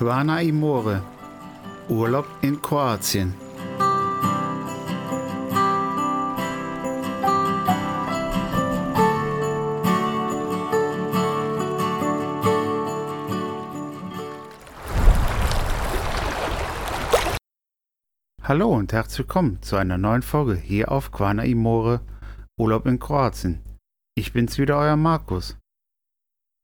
Quana 0.00 0.40
Imore. 0.40 1.02
Urlaub 1.90 2.26
in 2.40 2.62
Kroatien. 2.62 3.34
Hallo 18.42 18.74
und 18.74 18.94
herzlich 18.94 19.18
willkommen 19.18 19.60
zu 19.60 19.76
einer 19.76 19.98
neuen 19.98 20.22
Folge 20.22 20.54
hier 20.54 20.90
auf 20.90 21.12
Quana 21.12 21.44
Imore 21.44 22.00
Urlaub 22.58 22.86
in 22.86 22.98
Kroatien. 22.98 23.60
Ich 24.14 24.32
bin's 24.32 24.56
wieder, 24.56 24.78
euer 24.78 24.96
Markus. 24.96 25.58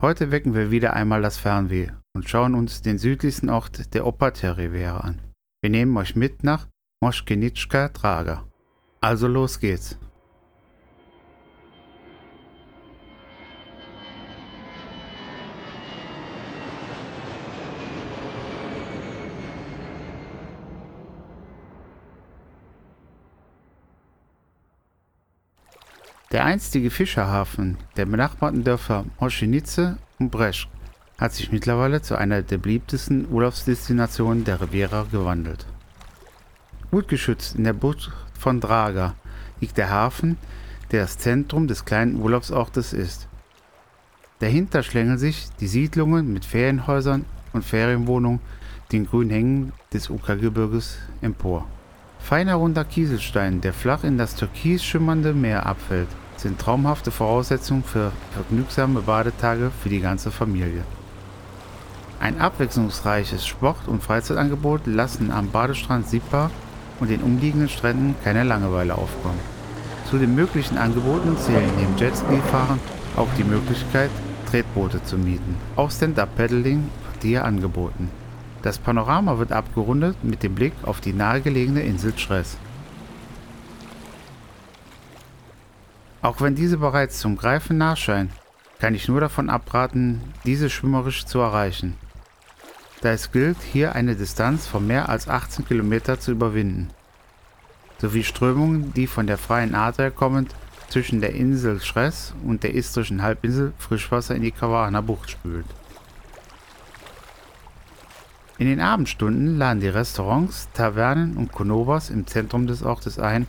Heute 0.01 0.30
wecken 0.30 0.55
wir 0.55 0.71
wieder 0.71 0.95
einmal 0.95 1.21
das 1.21 1.37
Fernweh 1.37 1.91
und 2.16 2.30
schauen 2.30 2.55
uns 2.55 2.80
den 2.80 2.97
südlichsten 2.97 3.51
Ort 3.51 3.93
der 3.93 4.06
Opater-Riviera 4.06 5.01
an. 5.01 5.20
Wir 5.61 5.69
nehmen 5.69 5.95
euch 5.98 6.16
mit 6.16 6.45
nach 6.45 6.66
Moschkenitschka 7.02 7.91
Draga. 7.91 8.45
Also 9.02 9.29
los 9.29 9.61
geht's. 9.61 9.98
Der 26.33 26.45
einstige 26.45 26.90
Fischerhafen 26.90 27.77
der 27.99 28.07
benachbarten 28.07 28.65
Dörfer 28.65 29.05
Moschenice 29.21 29.96
und 30.18 30.30
Bresch 30.30 30.66
hat 31.18 31.32
sich 31.32 31.50
mittlerweile 31.50 32.02
zu 32.02 32.16
einer 32.16 32.42
der 32.42 32.59
beliebtesten 32.59 33.26
Urlaubsdestinationen 33.30 34.45
der 34.45 34.60
Riviera 34.60 35.06
gewandelt. 35.10 35.66
Gut 36.90 37.09
geschützt 37.09 37.56
in 37.56 37.64
der 37.64 37.72
Bucht 37.72 38.10
von 38.38 38.60
Draga 38.60 39.14
liegt 39.60 39.78
der 39.78 39.90
Hafen, 39.90 40.37
der 40.90 41.02
das 41.02 41.18
Zentrum 41.18 41.66
des 41.66 41.84
kleinen 41.84 42.20
Urlaubsortes 42.20 42.92
ist. 42.92 43.28
Dahinter 44.38 44.82
schlängeln 44.82 45.18
sich 45.18 45.48
die 45.59 45.66
Siedlungen 45.66 46.32
mit 46.32 46.44
Ferienhäusern 46.44 47.24
und 47.52 47.64
Ferienwohnungen 47.64 48.40
den 48.92 49.06
grünen 49.06 49.30
Hängen 49.30 49.72
des 49.92 50.10
Uka-Gebirges 50.10 50.98
empor. 51.22 51.66
Feiner 52.18 52.56
runder 52.56 52.84
Kieselstein, 52.84 53.60
der 53.60 53.72
flach 53.72 54.04
in 54.04 54.18
das 54.18 54.37
türkis 54.37 54.84
schimmernde 54.84 55.32
Meer 55.32 55.64
abfällt, 55.64 56.09
sind 56.37 56.60
traumhafte 56.60 57.10
Voraussetzungen 57.10 57.82
für 57.82 58.12
vergnügsame 58.32 59.00
Badetage 59.00 59.70
für 59.82 59.88
die 59.88 60.00
ganze 60.00 60.30
Familie. 60.30 60.84
Ein 62.18 62.40
abwechslungsreiches 62.40 63.46
Sport- 63.46 63.88
und 63.88 64.03
Freizeitangebot 64.03 64.86
lassen 64.86 65.31
am 65.31 65.50
Badestrand 65.50 66.09
Sipa 66.09 66.50
und 66.98 67.10
den 67.10 67.22
umliegenden 67.22 67.69
Stränden 67.69 68.14
keine 68.25 68.42
Langeweile 68.42 68.97
aufkommen. 68.97 69.41
Zu 70.09 70.19
den 70.19 70.34
möglichen 70.34 70.78
Angeboten 70.78 71.37
zählen 71.37 71.70
neben 71.76 71.97
Jetski-Fahren 71.98 72.81
auch 73.16 73.28
die 73.37 73.44
Möglichkeit, 73.44 74.10
Tretboote 74.50 75.03
zu 75.04 75.19
mieten. 75.19 75.56
Auch 75.75 75.91
Stand-Up-Paddling 75.91 76.88
wird 77.12 77.22
hier 77.22 77.44
angeboten. 77.44 78.10
Das 78.62 78.78
Panorama 78.78 79.38
wird 79.38 79.53
abgerundet 79.53 80.16
mit 80.22 80.42
dem 80.42 80.54
Blick 80.54 80.72
auf 80.82 81.00
die 81.00 81.12
nahegelegene 81.12 81.82
Insel 81.82 82.16
Stress. 82.16 82.56
Auch 86.22 86.41
wenn 86.41 86.54
diese 86.54 86.78
bereits 86.78 87.20
zum 87.20 87.37
Greifen 87.37 87.78
nah 87.78 87.94
scheint, 87.94 88.32
kann 88.78 88.94
ich 88.94 89.09
nur 89.09 89.21
davon 89.21 89.49
abraten, 89.49 90.21
diese 90.44 90.71
schwimmerisch 90.71 91.25
zu 91.25 91.38
erreichen. 91.38 91.97
Da 93.06 93.12
es 93.12 93.31
gilt, 93.31 93.59
hier 93.62 93.94
eine 93.94 94.17
Distanz 94.17 94.67
von 94.67 94.84
mehr 94.84 95.09
als 95.09 95.28
18 95.28 95.65
Kilometer 95.65 96.19
zu 96.19 96.33
überwinden, 96.33 96.89
sowie 97.99 98.25
Strömungen, 98.25 98.93
die 98.94 99.06
von 99.06 99.28
der 99.28 99.39
freien 99.39 99.77
Adria 99.77 100.11
kommend 100.11 100.56
zwischen 100.89 101.21
der 101.21 101.33
Insel 101.33 101.81
Stress 101.81 102.34
und 102.44 102.65
der 102.65 102.75
istrischen 102.75 103.22
Halbinsel 103.22 103.72
Frischwasser 103.78 104.34
in 104.34 104.43
die 104.43 104.50
Kawana 104.50 105.03
Bucht 105.03 105.31
spült. 105.31 105.67
In 108.59 108.67
den 108.67 108.81
Abendstunden 108.81 109.56
laden 109.56 109.78
die 109.78 109.87
Restaurants, 109.87 110.69
Tavernen 110.75 111.37
und 111.37 111.53
Konobas 111.53 112.11
im 112.11 112.27
Zentrum 112.27 112.67
des 112.67 112.83
Ortes 112.83 113.21
ein 113.21 113.47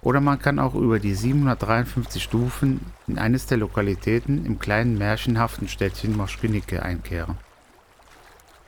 oder 0.00 0.22
man 0.22 0.38
kann 0.38 0.58
auch 0.58 0.74
über 0.74 1.00
die 1.00 1.14
753 1.14 2.22
Stufen 2.22 2.80
in 3.06 3.18
eines 3.18 3.44
der 3.44 3.58
Lokalitäten 3.58 4.46
im 4.46 4.58
kleinen 4.58 4.96
märchenhaften 4.96 5.68
Städtchen 5.68 6.16
Moschkenike 6.16 6.82
einkehren. 6.82 7.36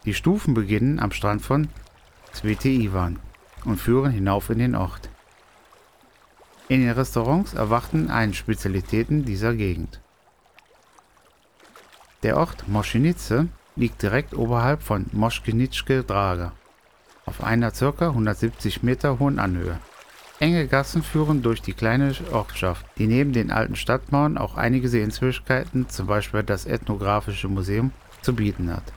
Die 0.08 0.14
Stufen 0.14 0.54
beginnen 0.54 1.00
am 1.00 1.12
Strand 1.12 1.42
von 1.42 1.68
Svete 2.32 2.70
Ivan 2.70 3.18
und 3.66 3.76
führen 3.76 4.10
hinauf 4.10 4.48
in 4.48 4.58
den 4.58 4.74
Ort. 4.74 5.10
In 6.68 6.80
den 6.80 6.92
Restaurants 6.92 7.52
erwarten 7.52 8.08
einen 8.08 8.32
Spezialitäten 8.32 9.26
dieser 9.26 9.52
Gegend. 9.54 10.00
Der 12.22 12.38
Ort 12.38 12.66
Moschenice 12.68 13.48
liegt 13.76 14.00
direkt 14.00 14.32
oberhalb 14.32 14.82
von 14.82 15.04
Moschkenitschke 15.12 16.04
Draga, 16.04 16.52
auf 17.26 17.44
einer 17.44 17.70
ca. 17.70 18.08
170 18.08 18.82
Meter 18.82 19.18
hohen 19.18 19.38
Anhöhe. 19.38 19.78
Enge 20.40 20.68
Gassen 20.68 21.02
führen 21.02 21.42
durch 21.42 21.60
die 21.60 21.74
kleine 21.74 22.14
Ortschaft, 22.32 22.86
die 22.96 23.08
neben 23.08 23.34
den 23.34 23.50
alten 23.50 23.76
Stadtmauern 23.76 24.38
auch 24.38 24.56
einige 24.56 24.88
Sehenswürdigkeiten, 24.88 25.90
zum 25.90 26.06
Beispiel 26.06 26.44
das 26.44 26.64
Ethnographische 26.64 27.48
Museum, 27.48 27.92
zu 28.22 28.34
bieten 28.34 28.72
hat. 28.72 28.94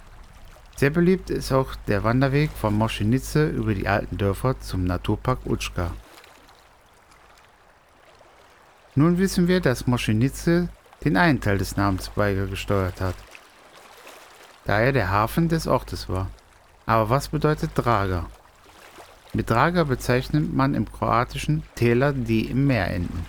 Sehr 0.75 0.89
beliebt 0.89 1.29
ist 1.29 1.51
auch 1.51 1.75
der 1.87 2.03
Wanderweg 2.03 2.49
von 2.51 2.73
Moschenice 2.73 3.49
über 3.49 3.75
die 3.75 3.87
alten 3.87 4.17
Dörfer 4.17 4.59
zum 4.59 4.83
Naturpark 4.83 5.45
Utschka. 5.45 5.91
Nun 8.95 9.17
wissen 9.17 9.47
wir, 9.47 9.61
dass 9.61 9.87
Moschenice 9.87 10.69
den 11.03 11.17
einen 11.17 11.39
Teil 11.39 11.57
des 11.57 11.77
Namens 11.77 12.09
beigesteuert 12.09 12.99
hat 12.99 13.15
da 14.65 14.79
er 14.79 14.91
der 14.91 15.09
Hafen 15.09 15.49
des 15.49 15.67
Ortes 15.67 16.09
war. 16.09 16.27
Aber 16.85 17.09
was 17.09 17.29
bedeutet 17.29 17.71
Draga? 17.75 18.27
Mit 19.33 19.49
Draga 19.49 19.83
bezeichnet 19.83 20.53
man 20.53 20.75
im 20.75 20.91
Kroatischen 20.91 21.63
Täler, 21.75 22.13
die 22.13 22.49
im 22.49 22.67
Meer 22.67 22.87
enden. 22.87 23.25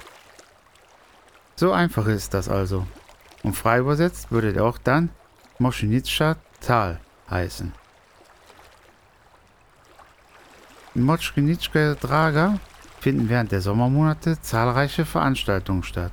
So 1.57 1.73
einfach 1.73 2.07
ist 2.07 2.35
das 2.35 2.49
also. 2.49 2.87
Und 3.43 3.55
frei 3.55 3.79
übersetzt 3.79 4.31
würde 4.31 4.53
der 4.53 4.65
Ort 4.65 4.81
dann 4.85 5.11
Moschenitscha 5.59 6.37
Tal 6.61 7.01
heißen. 7.33 7.73
In 10.95 11.03
Moschenitschka 11.03 11.95
Draga 11.95 12.59
finden 13.01 13.29
während 13.29 13.51
der 13.51 13.63
Sommermonate 13.63 14.41
zahlreiche 14.41 15.05
Veranstaltungen 15.05 15.83
statt. 15.83 16.13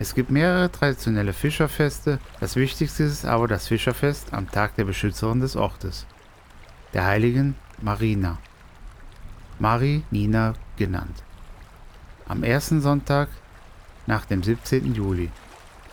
Es 0.00 0.14
gibt 0.14 0.30
mehrere 0.30 0.72
traditionelle 0.72 1.32
Fischerfeste, 1.32 2.18
das 2.40 2.56
wichtigste 2.56 3.04
ist 3.04 3.24
aber 3.24 3.46
das 3.46 3.68
Fischerfest 3.68 4.32
am 4.32 4.50
Tag 4.50 4.74
der 4.76 4.84
Beschützerin 4.84 5.40
des 5.40 5.56
Ortes, 5.56 6.06
der 6.94 7.04
heiligen 7.04 7.54
Marina, 7.80 8.38
Mari 9.58 10.02
Nina 10.10 10.54
genannt. 10.76 11.22
Am 12.26 12.42
ersten 12.42 12.80
Sonntag 12.80 13.28
nach 14.06 14.24
dem 14.24 14.42
17. 14.42 14.94
Juli 14.94 15.30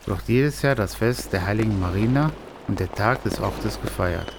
wird 0.06 0.22
jedes 0.28 0.62
Jahr 0.62 0.75
das 0.75 0.96
Fest 0.96 1.34
der 1.34 1.46
heiligen 1.46 1.80
Marina 1.80 2.31
und 2.67 2.79
der 2.79 2.91
Tag 2.91 3.23
des 3.23 3.39
Ortes 3.39 3.79
gefeiert. 3.81 4.31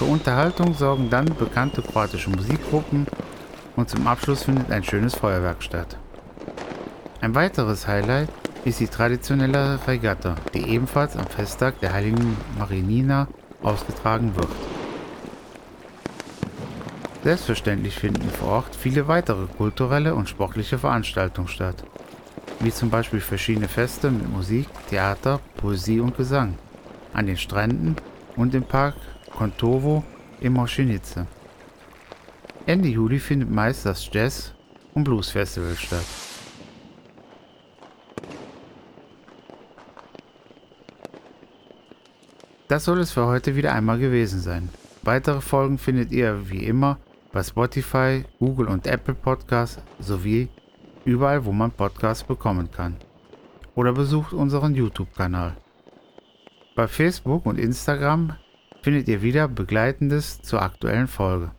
Für 0.00 0.06
Unterhaltung 0.06 0.72
sorgen 0.74 1.10
dann 1.10 1.26
bekannte 1.26 1.82
kroatische 1.82 2.30
Musikgruppen 2.30 3.06
und 3.76 3.90
zum 3.90 4.06
Abschluss 4.06 4.44
findet 4.44 4.70
ein 4.70 4.82
schönes 4.82 5.14
Feuerwerk 5.14 5.62
statt. 5.62 5.98
Ein 7.20 7.34
weiteres 7.34 7.86
Highlight 7.86 8.30
ist 8.64 8.80
die 8.80 8.88
traditionelle 8.88 9.78
Regatta, 9.86 10.36
die 10.54 10.70
ebenfalls 10.70 11.16
am 11.16 11.26
Festtag 11.26 11.80
der 11.80 11.92
heiligen 11.92 12.36
Marinina 12.58 13.28
ausgetragen 13.62 14.34
wird. 14.36 14.48
Selbstverständlich 17.22 17.94
finden 17.94 18.30
vor 18.30 18.48
Ort 18.48 18.74
viele 18.74 19.06
weitere 19.06 19.46
kulturelle 19.58 20.14
und 20.14 20.30
sportliche 20.30 20.78
Veranstaltungen 20.78 21.48
statt, 21.48 21.84
wie 22.60 22.72
zum 22.72 22.88
Beispiel 22.88 23.20
verschiedene 23.20 23.68
Feste 23.68 24.10
mit 24.10 24.30
Musik, 24.32 24.66
Theater, 24.88 25.40
Poesie 25.58 26.00
und 26.00 26.16
Gesang 26.16 26.54
an 27.12 27.26
den 27.26 27.36
Stränden 27.36 27.96
und 28.36 28.54
im 28.54 28.64
Park 28.64 28.94
Kontovo 29.36 30.04
in 30.40 30.52
Moschenice. 30.52 31.26
Ende 32.66 32.88
Juli 32.88 33.18
findet 33.18 33.50
meist 33.50 33.86
das 33.86 34.08
Jazz- 34.12 34.52
und 34.94 35.04
Blues 35.04 35.30
Festival 35.30 35.76
statt. 35.76 36.04
Das 42.68 42.84
soll 42.84 43.00
es 43.00 43.10
für 43.10 43.26
heute 43.26 43.56
wieder 43.56 43.74
einmal 43.74 43.98
gewesen 43.98 44.40
sein. 44.40 44.68
Weitere 45.02 45.40
Folgen 45.40 45.78
findet 45.78 46.12
ihr 46.12 46.48
wie 46.50 46.64
immer 46.64 46.98
bei 47.32 47.42
Spotify, 47.42 48.24
Google 48.38 48.68
und 48.68 48.86
Apple 48.86 49.14
Podcasts 49.14 49.82
sowie 49.98 50.48
überall, 51.04 51.44
wo 51.44 51.52
man 51.52 51.72
Podcasts 51.72 52.22
bekommen 52.22 52.70
kann. 52.70 52.96
Oder 53.74 53.92
besucht 53.92 54.32
unseren 54.32 54.74
YouTube-Kanal. 54.74 55.56
Bei 56.80 56.88
Facebook 56.88 57.44
und 57.44 57.58
Instagram 57.58 58.38
findet 58.80 59.06
ihr 59.06 59.20
wieder 59.20 59.48
Begleitendes 59.48 60.40
zur 60.40 60.62
aktuellen 60.62 61.08
Folge. 61.08 61.50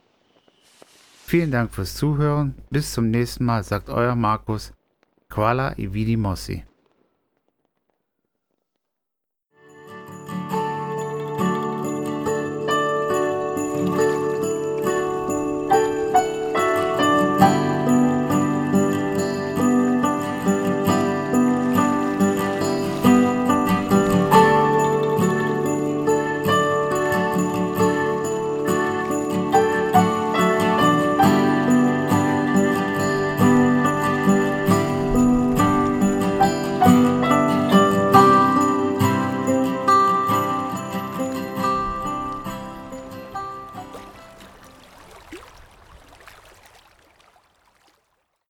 Vielen 1.28 1.52
Dank 1.52 1.76
fürs 1.76 1.94
Zuhören. 1.94 2.56
Bis 2.72 2.92
zum 2.92 3.12
nächsten 3.12 3.46
Mal, 3.46 3.64
sagt 3.64 3.92
euer 3.92 4.16
Markus. 4.16 4.74
Quala 5.30 5.78
Ividi 5.78 6.18
Mossi. 6.18 6.64